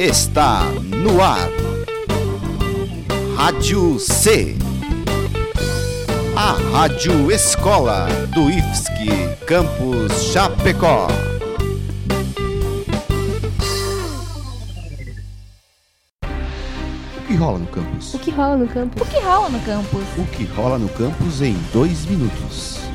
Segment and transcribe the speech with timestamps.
[0.00, 0.62] está
[1.04, 1.50] no ar.
[3.36, 4.56] Rádio C.
[6.34, 11.06] A Rádio Escola do IFSC Campus Chapecó.
[17.18, 18.14] O que rola no campus?
[18.14, 19.02] O que rola no campus?
[19.02, 20.04] O que rola no campus?
[20.16, 22.89] O que rola no campus em dois minutos.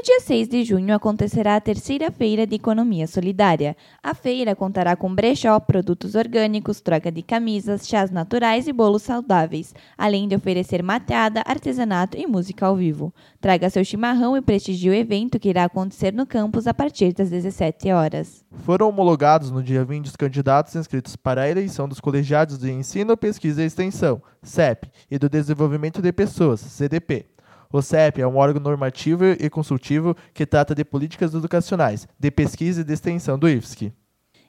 [0.00, 3.76] No dia 6 de junho acontecerá a terceira feira de economia solidária.
[4.02, 9.74] A feira contará com brechó, produtos orgânicos, troca de camisas, chás naturais e bolos saudáveis,
[9.98, 13.12] além de oferecer mateada, artesanato e música ao vivo.
[13.42, 17.28] Traga seu chimarrão e prestigie o evento que irá acontecer no campus a partir das
[17.28, 18.42] 17 horas.
[18.64, 23.18] Foram homologados no dia 20 os candidatos inscritos para a eleição dos colegiados de ensino,
[23.18, 27.26] pesquisa e extensão, CEP, e do desenvolvimento de pessoas, CDP.
[27.72, 32.80] O CEP é um órgão normativo e consultivo que trata de políticas educacionais, de pesquisa
[32.80, 33.92] e de extensão do IFSC.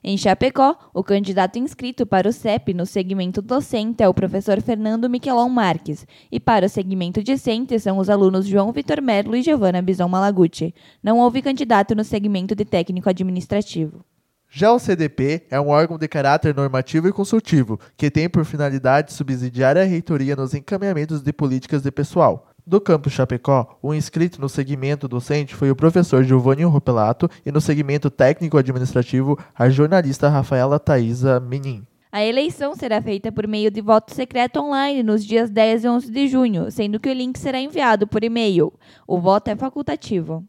[0.02, 5.08] Em Chapecó, o candidato inscrito para o CEP no segmento docente é o professor Fernando
[5.08, 9.80] Miquelon Marques, e para o segmento discente são os alunos João Vitor Merlo e Giovana
[9.80, 10.74] Bison Malaguti.
[11.00, 14.04] Não houve candidato no segmento de técnico administrativo.
[14.50, 19.12] Já o CDP é um órgão de caráter normativo e consultivo, que tem por finalidade
[19.12, 22.51] subsidiar a reitoria nos encaminhamentos de políticas de pessoal.
[22.64, 27.60] Do campus Chapecó, o inscrito no segmento docente foi o professor Giovanni Ropelato e no
[27.60, 31.84] segmento técnico-administrativo a jornalista Rafaela Thaisa Menin.
[32.12, 36.12] A eleição será feita por meio de voto secreto online nos dias 10 e 11
[36.12, 38.72] de junho, sendo que o link será enviado por e-mail.
[39.08, 40.44] O voto é facultativo.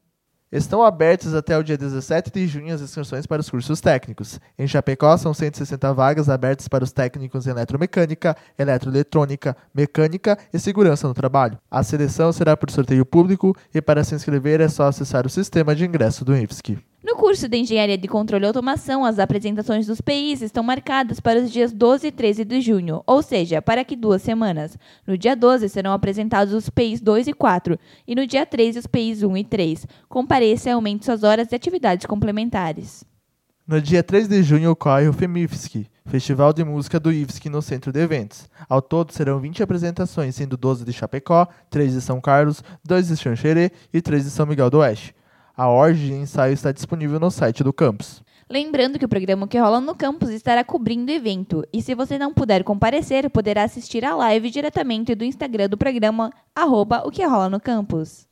[0.53, 4.39] Estão abertas até o dia 17 de junho as inscrições para os cursos técnicos.
[4.55, 11.07] Em Chapecó, são 160 vagas abertas para os técnicos em eletromecânica, eletroeletrônica, mecânica e segurança
[11.07, 11.57] no trabalho.
[11.71, 15.75] A seleção será por sorteio público e para se inscrever é só acessar o sistema
[15.75, 16.77] de ingresso do IFSC.
[17.03, 21.37] No curso de Engenharia de Controle e Automação, as apresentações dos PIs estão marcadas para
[21.41, 24.77] os dias 12 e 13 de junho, ou seja, para aqui duas semanas.
[25.05, 27.77] No dia 12 serão apresentados os PIs 2 e 4
[28.07, 29.85] e no dia 13 os PIs 1 e 3.
[30.07, 33.03] Compareça e aumente suas horas de atividades complementares.
[33.67, 37.91] No dia 3 de junho ocorre o FEMIFSC, Festival de Música do IFSC no Centro
[37.91, 38.47] de Eventos.
[38.69, 43.17] Ao todo serão 20 apresentações, sendo 12 de Chapecó, 3 de São Carlos, 2 de
[43.17, 45.13] Xanxerê e 3 de São Miguel do Oeste.
[45.55, 48.23] A ordem de ensaio está disponível no site do campus.
[48.49, 52.17] Lembrando que o programa que rola no campus estará cobrindo o evento, e se você
[52.17, 57.23] não puder comparecer, poderá assistir a live diretamente do Instagram do programa, arroba o que
[57.23, 58.27] rola no campus.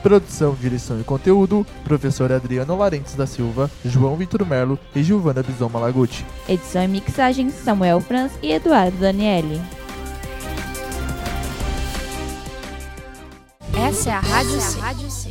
[0.00, 5.68] Produção, direção e conteúdo, professor Adriano Larentes da Silva, João Vitor Melo e Giovana Bison
[5.68, 6.24] Malaguti.
[6.48, 9.60] Edição e mixagem, Samuel Franz e Eduardo Daniele.
[13.90, 15.29] Essa é a Rádio C.